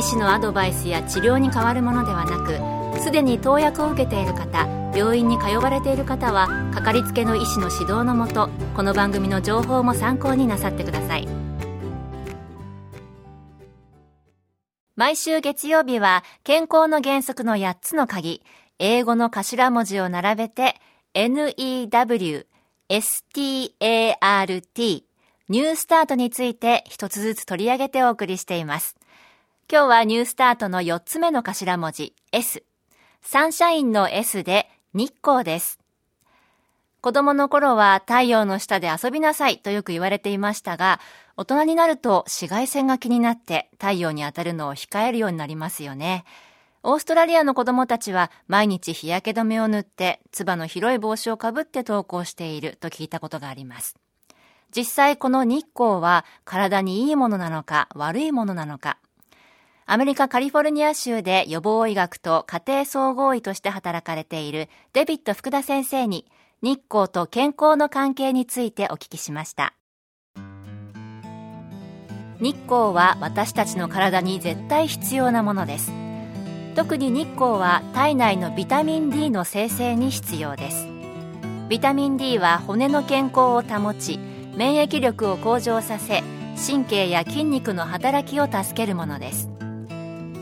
[0.00, 2.58] 医師のアドバイスや治療に変わるものではなく
[3.02, 11.28] すでに投薬を受けている方病院に通われている方はかかりつけの医師の指導のもとこの番組の情報も参考になさってください
[14.96, 18.42] 毎週月曜日は健康の原則の8つの鍵
[18.78, 20.76] 英語の頭文字を並べて
[21.12, 22.46] NEW
[22.88, 23.44] START
[25.50, 28.99] ニュースタートについて一つずつ取り上げてお送りしています。
[29.72, 32.64] 今日はニュースタートの4つ目の頭文字 S。
[33.22, 35.78] サンシャインの S で日光です。
[37.00, 40.98] 子供の頃は太陽の下で遊びなさいとよく言われていましたが、
[41.36, 46.24] 大人になると紫外線が気になって太陽に当たるのを控えるようになりますよね。
[46.82, 53.94] オーストラリアの子供たちは毎日日焼け止めを塗って、つばの広い帽子をかぶって登校していると聞いたことがあります。
[54.76, 58.98] 実際この日光は体にいいものなのか悪いものなのか。
[59.92, 66.30] アメリカカリフォルニア州で予防医学と家庭総合医として働かれているデビット福田先生に
[66.62, 69.74] 日光と健康の関係についてお聞きしました。
[72.38, 75.90] 日光は私たちの体に絶対必要なものです。
[76.76, 80.86] 特に日光は体内のビタミン D の生成に必要です。
[81.68, 84.20] ビタミン D は骨の健康を保ち、
[84.54, 86.22] 免疫力を向上させ
[86.54, 89.48] 神経や筋肉の働きを助けるものです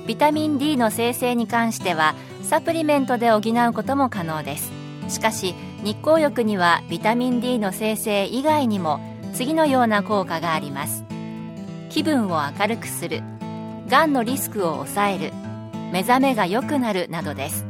[0.09, 4.73] ビタミン D の生成に関してはサプリメントで補うことも可能です。
[5.09, 9.01] しかし日光浴にはビタミン D の生成以外にも
[9.35, 11.05] 次のような効果があります。
[11.91, 13.23] 気分を明るくする。
[13.87, 15.33] がんのリスクを抑える。
[15.93, 17.67] 目覚めが良くなるなどです。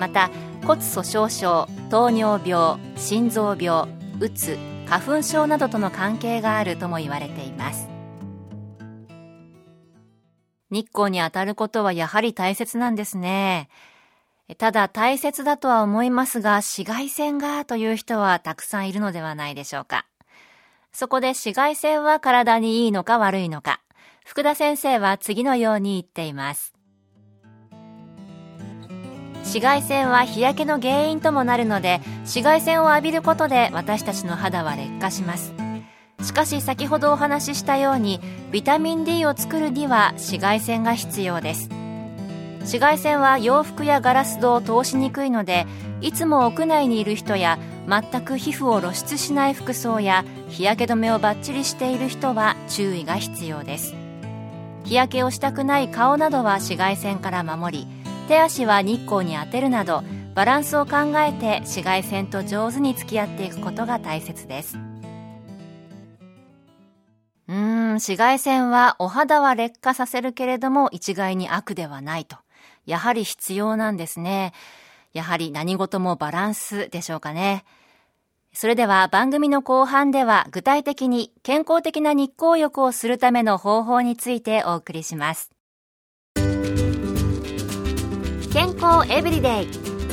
[0.00, 0.30] また
[0.66, 3.86] 骨粗しょう症糖尿病心臓病
[4.18, 4.56] うつ
[4.86, 7.95] 花粉症などとの関係があるとも言われています。
[10.70, 13.68] 日光に当たることはやはり大切なんですね。
[14.58, 20.06] ただ大切だとは思いますが紫外線がという人はたくさんいるのではないでしょうか。
[20.92, 23.80] そこで紫外線は体にいいのか悪いのか。
[24.24, 26.74] 福田先生は次のように言っています。
[29.40, 35.65] 紫外線は日焼けの原因ともなるので紫外線を浴びることで私たちの肌は劣化します。
[36.22, 41.68] しかし先ほどお話ししたようにビタミン D を作るには紫外線が必要です。
[42.60, 45.66] 紫外線は洋服やガラス戸を通しにくいので
[46.00, 53.94] いつも屋内にいる人や全く皮膚を露出しない服装や日焼け止めをバッチリしている人は注意が必要です。
[54.84, 57.86] 日焼けをしたくない顔などは紫外線から守り
[58.28, 60.02] 手足は日光に当てるなど
[60.34, 64.76] バランスを考えて紫外線と上手に付き合っていくことが大切です。
[67.96, 72.36] 紫外線はお肌は劣化させるけれども一概に悪ではないと。
[72.86, 74.52] やはり必要なんですね。
[75.12, 77.64] やはり何事もバランスでしょうかね。
[78.52, 85.50] それでは番組の後半では具体的に健康的な日光浴をするための方法についてお送りします。
[88.52, 89.68] 健康エブリデイ。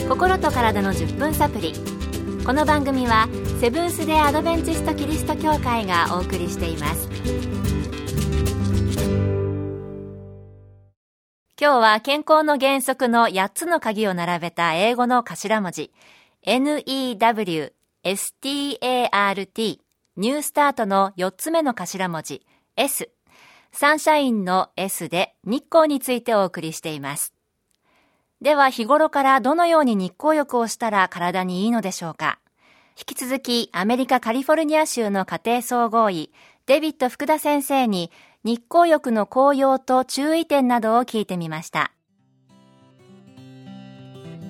[0.10, 1.74] 心と体の10分サプリ。
[2.46, 3.30] この番組は
[3.62, 7.73] セブンス・デ・アドベンチスト・キリスト教会がお送りしています。
[11.64, 15.94] 今日は健康の原則の8つの鍵を並べた英語の頭文字。
[16.46, 17.72] NEW
[18.04, 19.80] START
[20.18, 22.46] ニュースタートの4つ目の頭文字。
[22.76, 23.10] S
[23.72, 27.34] サンシャインの S で日光についてお送りしています。
[28.42, 32.40] では日頃からどのように日光浴をしたら体にいいのでしょうか。
[32.98, 36.30] 引き続きアメリカカリフォルニア州の家庭総合医
[36.66, 38.12] デビット福田先生に
[38.46, 41.94] 日光浴の効用と注意点などを聞いてみました。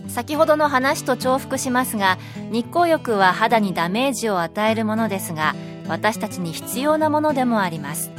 [0.07, 2.18] 先ほどの話と重複しますが
[2.51, 5.56] 日光浴は肌にダメージを与えるものですが
[5.88, 8.10] 私たちに必要なものでもあります。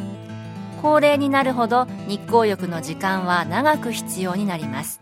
[0.80, 5.00] 高齢になるほど日光浴の時間は長く必要になります。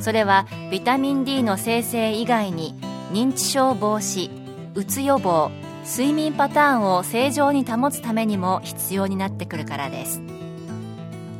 [0.00, 2.74] それはビタミン D の生成以外に
[3.12, 4.30] 認知症防止
[4.74, 5.50] うつ予防
[5.86, 10.20] 睡眠パターンを正常に保つためにも必要になってくるからです。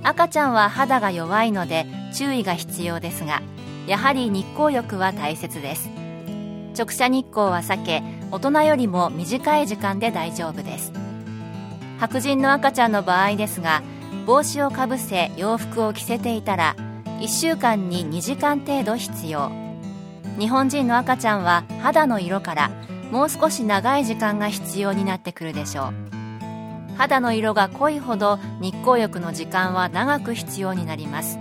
[0.05, 1.85] 赤ちゃんは肌が弱いので
[2.15, 3.43] 注意が必要ですが
[3.89, 5.91] やはり日光浴は大切です。
[6.79, 10.93] 直射日光は避け大人よりも短い時間で大丈夫です。
[11.99, 13.83] 白人の赤ちゃんの場合ですが
[14.27, 16.77] 帽子をかぶせ洋服を着せていたら
[17.19, 19.51] 1週間に2時間程度必要。
[20.39, 22.71] 日本人の赤ちゃんは肌の色から
[23.11, 26.97] もう少し長い時間が必要になってくるでしょう。
[26.97, 31.39] 肌の色が濃いほど日光浴の時間は長く必要になります。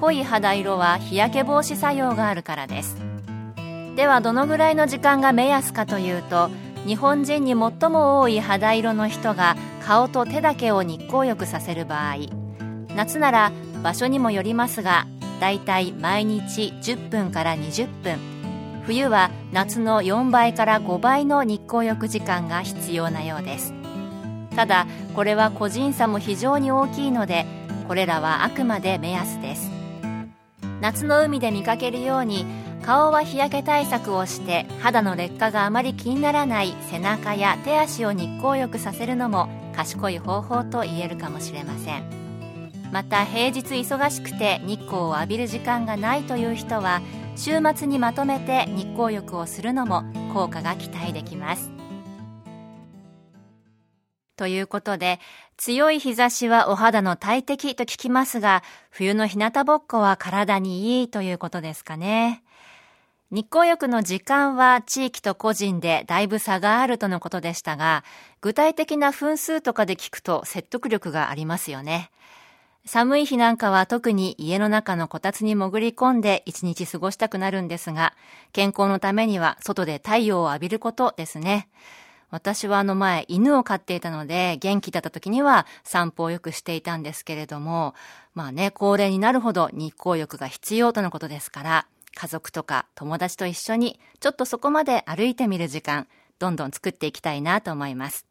[0.00, 2.96] 濃い肌色は日焼け防止作用があるからです。
[3.96, 6.50] ではどのぐらいの時間が目安かというと
[6.86, 12.16] 日本人に最も多い肌色の人が顔と手だけを日光浴させる場合。
[12.94, 13.52] 夏なら
[13.82, 15.06] 場所にもよりますが
[15.40, 18.37] だいたい毎日10分から20分。
[18.88, 23.74] 冬は夏の4倍から5倍の日光浴時間が必要なようです。
[24.56, 27.44] ただこれは個人差も非常に大きいので
[27.86, 29.70] これらはあくまで目安です。
[30.80, 32.46] 夏の海で見かけるように
[32.82, 42.18] 顔は日焼け対策をして肌の劣化があまり気にならない背中や手足を日光浴させるのも賢い方法と言えるかもしれません。
[42.90, 47.02] また平日忙しくて日光を浴びる時間がないという人は
[47.38, 50.02] 週末にまとめて日光浴をするのも
[50.34, 51.70] 効果が期待できます
[54.36, 55.20] ということで
[55.56, 62.42] 強い日差しはお肌の大敵と聞きますが冬の日向ぼっこは体にいいということですかね
[63.30, 68.02] 日光浴の時間は地域と個人でだいぶ差があるとのことでしたが、
[68.40, 72.10] 具体的な分数とかで聞くと説得力がありますよね。
[72.88, 78.14] 寒い日なんかは特に家の中のこたつに潜り込んで一日過ごしたくなるんですが、
[78.54, 81.68] 健康のためには外で太陽を浴びることですね。
[82.30, 87.94] 私はあの前犬を飼っていたので元気だった時には散歩をよくしていたんですけれども、
[88.34, 96.08] まあね、高齢になるほど日光浴が必要とのことですから、家族とか友達と一緒にちょっとそこまで歩いてみる時間、
[96.38, 98.27] どんどん作っていきたいなと思います。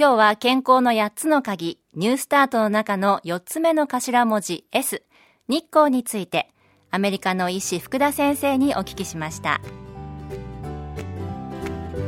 [0.00, 5.02] 今日は健康の8つの鍵、ニュースタートの中の4つ目の頭文字 S、
[5.48, 6.48] 日光について、
[6.90, 9.60] アメリカの医師福田先生にお聞きしました。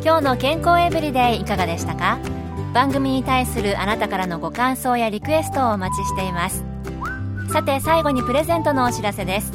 [0.02, 2.19] 今日の健康エブリデイいかがでしたか？
[2.72, 6.64] 番組に対するあなたからのご感想やリクエストをお待ちしています。
[7.52, 9.52] さて最後にプレゼントのお知らせです。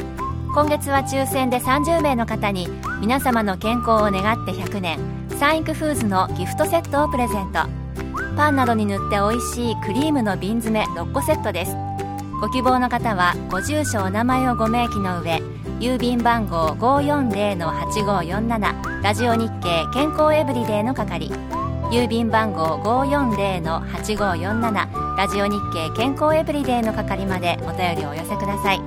[0.54, 2.68] 今月は抽選で30名の方に
[3.02, 5.00] 皆様の健康を願って100年
[5.40, 7.62] サンイクフーズのギフトセットをプレゼント
[8.40, 11.76] パンなどに塗って美味しいクリームの瓶詰め6個セットです。
[12.40, 15.42] ご希望の方はご住所お名前をご明記の上
[15.82, 21.30] 郵便番号540-8547ラジオ日経健康エブリデイの係。
[21.92, 28.80] 郵便番号540-8547ラジオ日経健康エブリデイの係までお便りをお寄せください。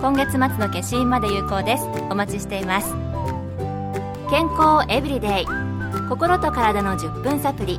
[0.00, 1.84] 今月末の消印まで有効です。
[2.08, 2.94] お待ちしています。
[4.30, 5.46] 健康エブリデイ。
[6.08, 7.78] 心と体の10分サプリ。